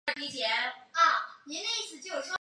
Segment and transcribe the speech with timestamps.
[0.01, 2.21] 风龙是日本将棋的棋子之一。